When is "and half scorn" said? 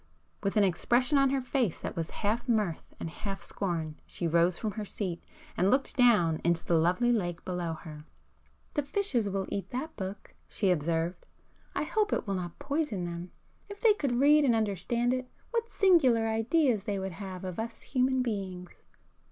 2.99-3.99